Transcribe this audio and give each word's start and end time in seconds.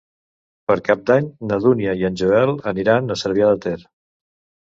Per 0.69 0.75
Cap 0.87 1.01
d'Any 1.09 1.25
na 1.51 1.59
Dúnia 1.65 1.93
i 1.99 2.07
en 2.09 2.17
Joel 2.21 2.53
aniran 2.73 3.17
a 3.17 3.17
Cervià 3.25 3.51
de 3.53 3.63
Ter. 3.67 3.77